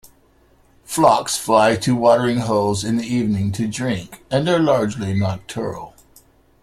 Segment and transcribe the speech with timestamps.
[0.83, 5.93] Flocks fly to watering holes in the evening to drink and are largely nocturnal.